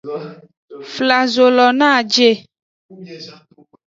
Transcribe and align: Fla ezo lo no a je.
Fla 0.91 1.17
ezo 1.25 1.45
lo 1.55 1.67
no 1.77 1.87
a 1.99 2.01
je. 2.13 2.31